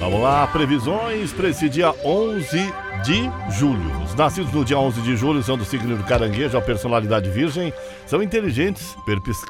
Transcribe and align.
Vamos 0.00 0.20
lá, 0.20 0.46
previsões 0.46 1.32
para 1.32 1.48
esse 1.48 1.68
dia 1.68 1.92
11 2.04 2.72
de 3.04 3.30
julho. 3.58 4.02
Os 4.04 4.14
nascidos 4.14 4.52
no 4.52 4.64
dia 4.64 4.78
11 4.78 5.02
de 5.02 5.16
julho 5.16 5.42
são 5.42 5.56
do 5.56 5.64
signo 5.64 5.96
do 5.96 6.04
caranguejo, 6.04 6.56
a 6.56 6.60
personalidade 6.60 7.30
virgem, 7.30 7.72
são 8.06 8.22
inteligentes, 8.22 8.96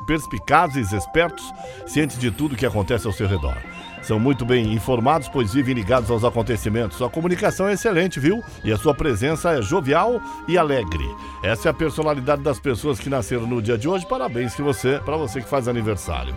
perspicazes, 0.06 0.92
espertos, 0.92 1.44
cientes 1.86 2.18
de 2.18 2.30
tudo 2.30 2.56
que 2.56 2.66
acontece 2.66 3.06
ao 3.06 3.12
seu 3.12 3.26
redor. 3.26 3.56
São 4.02 4.18
muito 4.18 4.44
bem 4.44 4.72
informados, 4.72 5.28
pois 5.28 5.52
vivem 5.52 5.74
ligados 5.74 6.10
aos 6.10 6.24
acontecimentos. 6.24 6.96
Sua 6.96 7.10
comunicação 7.10 7.68
é 7.68 7.72
excelente, 7.72 8.20
viu? 8.20 8.42
E 8.64 8.72
a 8.72 8.76
sua 8.76 8.94
presença 8.94 9.52
é 9.52 9.62
jovial 9.62 10.20
e 10.46 10.56
alegre. 10.56 11.04
Essa 11.42 11.68
é 11.68 11.70
a 11.70 11.74
personalidade 11.74 12.42
das 12.42 12.58
pessoas 12.58 12.98
que 12.98 13.10
nasceram 13.10 13.46
no 13.46 13.60
dia 13.60 13.76
de 13.76 13.88
hoje. 13.88 14.06
Parabéns 14.06 14.54
que 14.54 14.62
você, 14.62 15.00
para 15.04 15.16
você 15.16 15.40
que 15.40 15.48
faz 15.48 15.68
aniversário. 15.68 16.34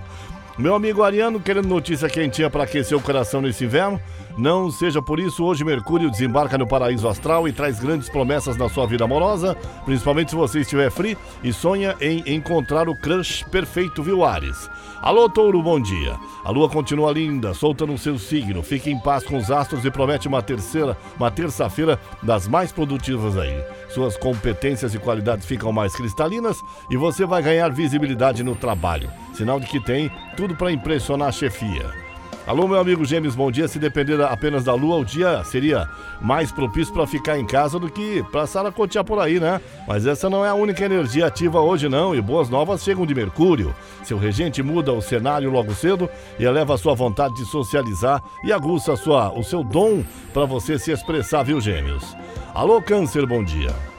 Meu 0.58 0.76
amigo 0.76 1.02
Ariano, 1.02 1.40
querendo 1.40 1.68
notícia 1.70 2.10
quentinha 2.10 2.50
para 2.50 2.66
aquecer 2.66 2.98
o 2.98 3.02
coração 3.02 3.42
nesse 3.42 3.64
inverno? 3.64 4.00
Não 4.38 4.70
seja 4.70 5.02
por 5.02 5.20
isso, 5.20 5.44
hoje 5.46 5.64
Mercúrio 5.64 6.12
desembarca 6.12 6.58
no 6.58 6.68
paraíso 6.68 7.08
astral 7.08 7.48
e 7.48 7.54
traz 7.54 7.80
grandes 7.80 8.09
promessas 8.09 8.58
na 8.58 8.68
sua 8.70 8.86
vida 8.86 9.04
amorosa, 9.04 9.56
principalmente 9.86 10.32
se 10.32 10.36
você 10.36 10.59
estiver 10.59 10.92
free 10.92 11.18
e 11.44 11.54
sonha 11.54 11.95
em 12.02 12.23
encontrar 12.36 12.90
o 12.90 12.95
crush 12.95 13.44
perfeito, 13.50 14.04
viu, 14.04 14.26
Ares? 14.26 14.70
Alô, 15.02 15.28
touro, 15.30 15.62
bom 15.62 15.80
dia. 15.80 16.18
A 16.44 16.52
lua 16.52 16.70
continua 16.70 17.12
linda, 17.12 17.54
solta 17.54 17.86
no 17.86 17.98
seu 17.98 18.20
signo. 18.20 18.62
Fique 18.62 18.92
em 18.92 19.00
paz 19.00 19.23
com 19.23 19.38
os 19.38 19.50
astros 19.50 19.84
e 19.86 19.92
promete 19.92 20.28
uma 20.28 20.42
terceira, 20.42 20.98
uma 21.18 21.31
terça-feira 21.31 22.00
das 22.22 22.48
mais 22.48 22.72
produtivas 22.72 23.38
aí. 23.38 23.64
Suas 23.90 24.16
competências 24.16 24.94
e 24.94 25.00
qualidades 25.00 25.45
ficam 25.45 25.72
mais 25.72 25.95
cristalinas 25.95 26.58
e 26.90 26.98
você 26.98 27.26
vai 27.26 27.42
ganhar 27.42 27.70
visibilidade 27.70 28.44
no 28.44 28.56
trabalho. 28.56 29.09
Sinal 29.34 29.59
de 29.59 29.67
que 29.67 29.80
tem 29.80 30.12
tudo 30.35 30.55
para 30.55 30.71
impressionar 30.71 31.30
a 31.30 31.31
chefia. 31.31 32.02
Alô, 32.48 32.67
meu 32.67 32.80
amigo 32.80 33.05
Gêmeos, 33.05 33.35
bom 33.35 33.52
dia. 33.52 33.67
Se 33.67 33.77
depender 33.77 34.22
apenas 34.23 34.64
da 34.64 34.73
lua, 34.73 34.97
o 34.97 35.06
dia 35.06 35.44
seria 35.44 35.88
mais 36.19 36.52
propício 36.52 36.92
para 36.92 37.06
ficar 37.06 37.38
em 37.38 37.45
casa 37.45 37.78
do 37.78 37.89
que 37.89 38.23
para 38.31 38.47
saracotear 38.47 39.06
por 39.06 39.19
aí, 39.19 39.39
né? 39.39 39.61
Mas 39.88 40.08
essa 40.08 40.30
não 40.30 40.44
é 40.44 40.50
a 40.50 40.56
única 40.56 40.83
energia 40.83 41.28
ativa 41.28 41.61
hoje, 41.61 41.88
não. 41.88 42.16
E 42.16 42.22
boas 42.22 42.50
novas 42.50 42.83
chegam 42.83 43.06
de 43.06 43.14
Mercúrio. 43.14 43.75
Seu 44.03 44.17
regente 44.17 44.64
muda 44.64 44.91
o 44.91 45.02
cenário 45.02 45.52
logo 45.52 45.73
cedo 45.75 46.09
e 46.39 46.44
eleva 46.44 46.73
a 46.73 46.78
sua 46.78 46.95
vontade 46.95 47.36
de 47.36 47.45
socializar 47.45 48.22
e 48.44 48.52
aguça 48.52 48.95
sua, 48.95 49.31
o 49.31 49.44
seu 49.44 49.63
dom 49.63 50.03
para 50.34 50.45
você 50.45 50.80
se 50.80 50.91
expressar, 50.91 51.44
viu, 51.44 51.61
Gêmeos? 51.61 52.17
Alô, 52.56 52.81
Câncer, 52.81 53.25
bom 53.28 53.44
dia. 53.44 53.91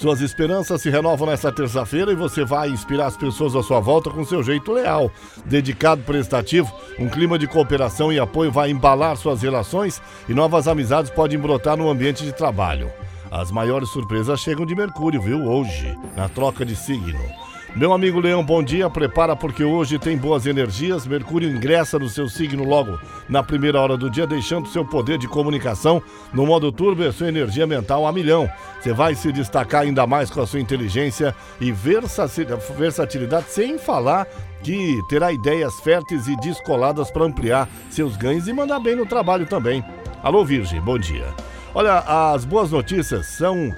Suas 0.00 0.20
esperanças 0.20 0.80
se 0.80 0.90
renovam 0.90 1.26
nesta 1.26 1.50
terça-feira 1.50 2.12
e 2.12 2.14
você 2.14 2.44
vai 2.44 2.68
inspirar 2.68 3.06
as 3.06 3.16
pessoas 3.16 3.56
à 3.56 3.62
sua 3.64 3.80
volta 3.80 4.08
com 4.10 4.24
seu 4.24 4.44
jeito 4.44 4.72
leal, 4.72 5.10
dedicado, 5.44 6.02
prestativo. 6.02 6.72
Um 7.00 7.08
clima 7.08 7.36
de 7.36 7.48
cooperação 7.48 8.12
e 8.12 8.18
apoio 8.20 8.52
vai 8.52 8.70
embalar 8.70 9.16
suas 9.16 9.42
relações 9.42 10.00
e 10.28 10.32
novas 10.32 10.68
amizades 10.68 11.10
podem 11.10 11.36
brotar 11.36 11.76
no 11.76 11.90
ambiente 11.90 12.22
de 12.22 12.32
trabalho. 12.32 12.92
As 13.28 13.50
maiores 13.50 13.88
surpresas 13.88 14.38
chegam 14.38 14.64
de 14.64 14.74
Mercúrio, 14.76 15.20
viu? 15.20 15.44
Hoje, 15.44 15.92
na 16.16 16.28
troca 16.28 16.64
de 16.64 16.76
signo. 16.76 17.47
Meu 17.76 17.92
amigo 17.92 18.18
Leão, 18.18 18.42
bom 18.42 18.62
dia. 18.62 18.88
Prepara 18.88 19.36
porque 19.36 19.62
hoje 19.62 19.98
tem 19.98 20.16
boas 20.16 20.46
energias. 20.46 21.06
Mercúrio 21.06 21.50
ingressa 21.50 21.98
no 21.98 22.08
seu 22.08 22.28
signo 22.28 22.64
logo 22.64 22.98
na 23.28 23.42
primeira 23.42 23.80
hora 23.80 23.96
do 23.96 24.10
dia, 24.10 24.26
deixando 24.26 24.68
seu 24.68 24.84
poder 24.84 25.18
de 25.18 25.28
comunicação 25.28 26.02
no 26.32 26.46
modo 26.46 26.72
turbo 26.72 27.04
e 27.04 27.12
sua 27.12 27.28
energia 27.28 27.66
mental 27.66 28.06
a 28.06 28.12
milhão. 28.12 28.48
Você 28.80 28.92
vai 28.92 29.14
se 29.14 29.30
destacar 29.30 29.82
ainda 29.82 30.06
mais 30.06 30.30
com 30.30 30.40
a 30.40 30.46
sua 30.46 30.60
inteligência 30.60 31.34
e 31.60 31.70
versatilidade, 31.70 33.50
sem 33.50 33.78
falar 33.78 34.26
que 34.62 35.00
terá 35.08 35.30
ideias 35.30 35.78
férteis 35.80 36.26
e 36.26 36.36
descoladas 36.36 37.10
para 37.10 37.26
ampliar 37.26 37.68
seus 37.90 38.16
ganhos 38.16 38.48
e 38.48 38.52
mandar 38.52 38.80
bem 38.80 38.96
no 38.96 39.06
trabalho 39.06 39.46
também. 39.46 39.84
Alô, 40.22 40.44
Virgem, 40.44 40.80
bom 40.80 40.98
dia. 40.98 41.26
Olha, 41.74 41.98
as 42.32 42.44
boas 42.44 42.70
notícias 42.70 43.26
são. 43.26 43.74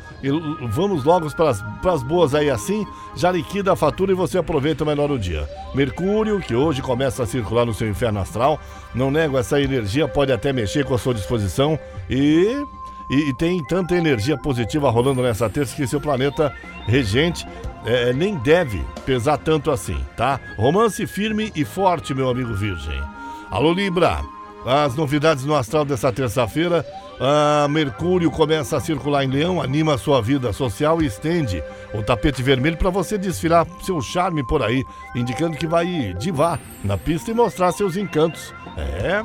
Vamos 0.70 1.04
logo 1.04 1.28
para 1.34 1.92
as 1.92 2.02
boas 2.02 2.34
aí 2.34 2.48
assim. 2.50 2.86
Já 3.16 3.30
liquida 3.30 3.72
a 3.72 3.76
fatura 3.76 4.12
e 4.12 4.14
você 4.14 4.38
aproveita 4.38 4.84
o 4.84 4.86
melhor 4.86 5.08
do 5.08 5.18
dia. 5.18 5.48
Mercúrio, 5.74 6.40
que 6.40 6.54
hoje 6.54 6.80
começa 6.80 7.22
a 7.22 7.26
circular 7.26 7.66
no 7.66 7.74
seu 7.74 7.88
inferno 7.88 8.20
astral. 8.20 8.60
Não 8.94 9.10
nego 9.10 9.38
essa 9.38 9.60
energia, 9.60 10.06
pode 10.06 10.32
até 10.32 10.52
mexer 10.52 10.84
com 10.84 10.94
a 10.94 10.98
sua 10.98 11.14
disposição. 11.14 11.78
E 12.08 12.64
e, 13.10 13.30
e, 13.30 13.34
tem 13.34 13.62
tanta 13.64 13.96
energia 13.96 14.38
positiva 14.38 14.88
rolando 14.88 15.20
nessa 15.20 15.50
terça 15.50 15.74
que 15.74 15.84
seu 15.84 16.00
planeta 16.00 16.54
regente 16.86 17.44
é, 17.84 18.12
nem 18.12 18.36
deve 18.36 18.84
pesar 19.04 19.36
tanto 19.36 19.72
assim, 19.72 19.98
tá? 20.16 20.38
Romance 20.56 21.04
firme 21.08 21.50
e 21.56 21.64
forte, 21.64 22.14
meu 22.14 22.30
amigo 22.30 22.54
Virgem. 22.54 23.02
Alô, 23.50 23.72
Libra! 23.72 24.39
As 24.64 24.94
novidades 24.94 25.44
no 25.44 25.54
astral 25.54 25.84
dessa 25.84 26.12
terça-feira. 26.12 26.84
Ah, 27.20 27.66
Mercúrio 27.68 28.30
começa 28.30 28.76
a 28.76 28.80
circular 28.80 29.24
em 29.24 29.28
Leão, 29.28 29.60
anima 29.60 29.94
a 29.94 29.98
sua 29.98 30.22
vida 30.22 30.52
social 30.52 31.02
e 31.02 31.06
estende 31.06 31.62
o 31.92 32.02
tapete 32.02 32.42
vermelho 32.42 32.76
para 32.76 32.88
você 32.88 33.18
desfilar 33.18 33.66
seu 33.82 34.00
charme 34.00 34.46
por 34.46 34.62
aí, 34.62 34.84
indicando 35.14 35.56
que 35.56 35.66
vai 35.66 36.14
divar 36.14 36.58
na 36.82 36.96
pista 36.96 37.30
e 37.30 37.34
mostrar 37.34 37.72
seus 37.72 37.96
encantos. 37.96 38.54
É. 38.76 39.22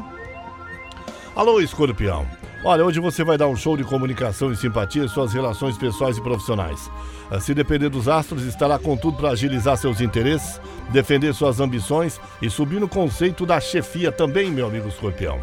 Alô, 1.36 1.62
escorpião. 1.62 2.26
Olha, 2.68 2.84
hoje 2.84 3.00
você 3.00 3.24
vai 3.24 3.38
dar 3.38 3.48
um 3.48 3.56
show 3.56 3.78
de 3.78 3.84
comunicação 3.84 4.52
e 4.52 4.56
simpatia 4.56 5.04
em 5.04 5.08
suas 5.08 5.32
relações 5.32 5.78
pessoais 5.78 6.18
e 6.18 6.22
profissionais. 6.22 6.90
Ah, 7.30 7.40
se 7.40 7.54
depender 7.54 7.90
dos 7.90 8.08
astros, 8.08 8.44
estará 8.44 8.80
com 8.80 8.98
tudo 8.98 9.18
para 9.18 9.30
agilizar 9.30 9.78
seus 9.78 10.02
interesses, 10.02 10.60
defender 10.90 11.32
suas 11.36 11.60
ambições 11.60 12.20
e 12.42 12.50
subir 12.50 12.80
no 12.80 12.88
conceito 12.90 13.46
da 13.46 13.60
chefia 13.60 14.12
também, 14.12 14.50
meu 14.50 14.66
amigo 14.66 14.88
escorpião. 14.88 15.40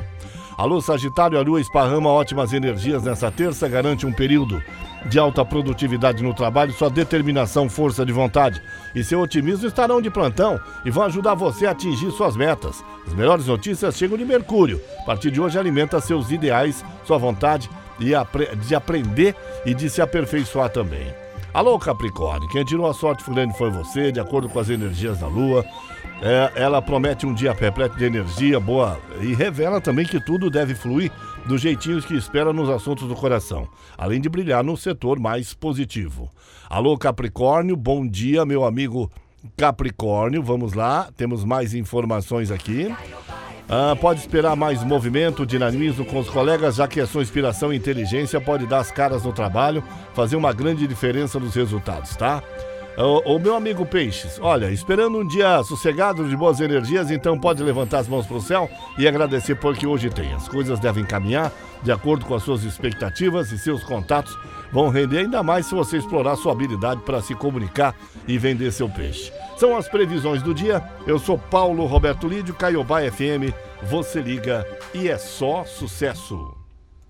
Alô, 0.59 0.81
Sagitário, 0.81 1.39
a 1.39 1.43
Lua 1.43 1.61
esparrama 1.61 2.11
ótimas 2.11 2.53
energias 2.53 3.05
nessa 3.05 3.31
terça, 3.31 3.69
garante 3.69 4.05
um 4.05 4.13
período 4.13 4.61
de 5.07 5.19
alta 5.19 5.45
produtividade 5.45 6.23
no 6.23 6.35
trabalho, 6.35 6.73
sua 6.73 6.89
determinação, 6.91 7.69
força 7.69 8.05
de 8.05 8.13
vontade 8.13 8.63
e 8.95 9.03
seu 9.03 9.21
otimismo 9.21 9.67
estarão 9.67 10.01
de 10.01 10.11
plantão 10.11 10.61
e 10.85 10.91
vão 10.91 11.05
ajudar 11.05 11.35
você 11.35 11.67
a 11.67 11.71
atingir 11.73 12.11
suas 12.13 12.37
metas. 12.37 12.85
As 13.07 13.15
melhores 13.15 13.47
notícias 13.47 13.97
chegam 13.97 14.17
de 14.17 14.25
Mercúrio. 14.25 14.81
A 15.01 15.05
partir 15.05 15.31
de 15.31 15.41
hoje 15.41 15.59
alimenta 15.59 16.01
seus 16.01 16.31
ideais, 16.31 16.85
sua 17.05 17.19
vontade 17.19 17.69
de 17.99 18.75
aprender 18.75 19.35
e 19.65 19.75
de 19.75 19.89
se 19.91 20.01
aperfeiçoar 20.01 20.71
também. 20.71 21.15
Alô, 21.53 21.79
Capricórnio, 21.79 22.49
quem 22.49 22.65
tirou 22.65 22.89
a 22.89 22.95
sorte 22.95 23.23
grande 23.31 23.57
foi 23.59 23.71
você, 23.71 24.11
de 24.11 24.19
acordo 24.19 24.49
com 24.49 24.59
as 24.59 24.71
energias 24.71 25.19
da 25.19 25.27
Lua. 25.27 25.65
É, 26.25 26.53
ela 26.55 26.81
promete 26.81 27.27
um 27.27 27.35
dia 27.35 27.53
repleto 27.53 27.97
de 27.97 28.05
energia 28.05 28.61
boa 28.61 28.97
e 29.21 29.35
revela 29.35 29.81
também 29.81 30.07
que 30.07 30.25
tudo 30.25 30.49
deve 30.49 30.73
fluir 30.73 31.11
do 31.47 31.59
jeitinho 31.59 32.01
que 32.01 32.15
espera 32.15 32.53
nos 32.53 32.71
assuntos 32.71 33.09
do 33.09 33.17
coração, 33.17 33.69
além 33.99 34.21
de 34.21 34.29
brilhar 34.29 34.63
no 34.63 34.77
setor 34.77 35.19
mais 35.19 35.53
positivo. 35.53 36.31
Alô, 36.71 36.97
Capricórnio, 36.97 37.77
bom 37.77 38.07
dia, 38.07 38.45
meu 38.47 38.65
amigo 38.65 39.11
Capricórnio. 39.57 40.45
Vamos 40.45 40.75
lá, 40.75 41.09
temos 41.17 41.45
mais 41.45 41.75
informações 41.75 42.53
aqui. 42.53 42.95
Ah, 43.69 43.97
pode 44.01 44.21
esperar 44.21 44.55
mais 44.55 44.85
movimento, 44.85 45.45
dinamismo 45.45 46.05
com 46.05 46.21
os 46.21 46.31
colegas, 46.31 46.77
já 46.77 46.87
que 46.87 47.01
a 47.01 47.07
sua 47.07 47.23
inspiração 47.23 47.73
e 47.73 47.77
inteligência 47.77 48.41
pode 48.41 48.65
dar 48.67 48.79
as 48.79 48.93
caras 48.93 49.25
no 49.25 49.33
trabalho, 49.33 49.83
fazer 50.15 50.37
uma 50.37 50.53
grande 50.53 50.87
diferença 50.87 51.41
nos 51.41 51.57
resultados, 51.57 52.15
tá? 52.15 52.43
O, 52.97 53.37
o, 53.37 53.39
meu 53.39 53.55
amigo 53.55 53.87
Peixes, 53.87 54.39
olha, 54.41 54.71
esperando 54.71 55.19
um 55.19 55.27
dia 55.27 55.63
sossegado 55.65 56.29
de 56.29 56.37
boas 56.37 56.61
energias, 56.61 57.11
então 57.11 57.39
pode 57.39 57.63
levantar 57.63 58.01
as 58.01 58.09
mãos 58.09 58.27
para 58.27 58.37
o 58.37 58.41
céu 58.41 58.69
e 58.99 59.09
agradecer 59.09 59.55
porque 59.55 59.87
hoje 59.87 60.11
tem. 60.11 60.33
As 60.35 60.47
coisas 60.47 60.79
devem 60.79 61.05
caminhar 61.05 61.51
de 61.83 61.91
acordo 61.91 62.27
com 62.27 62.35
as 62.35 62.43
suas 62.43 62.65
expectativas 62.65 63.51
e 63.51 63.59
seus 63.59 63.83
contatos 63.83 64.39
vão 64.71 64.91
render 64.91 65.21
ainda 65.21 65.43
mais 65.43 65.67
se 65.67 65.75
você 65.75 65.97
explorar 65.97 66.37
sua 66.37 66.53
habilidade 66.53 67.01
para 67.03 67.23
se 67.23 67.35
comunicar 67.35 67.95
e 68.29 68.37
vender 68.37 68.71
seu 68.73 68.89
peixe. 68.89 69.33
São 69.57 69.77
as 69.77 69.89
previsões 69.89 70.43
do 70.43 70.53
dia. 70.53 70.83
Eu 71.07 71.19
sou 71.19 71.39
Paulo 71.39 71.87
Roberto 71.87 72.29
Lídio, 72.29 72.55
Caiobá 72.55 73.01
FM. 73.11 73.55
Você 73.85 74.21
liga 74.21 74.67
e 74.95 75.09
é 75.09 75.17
só 75.17 75.65
sucesso. 75.65 76.62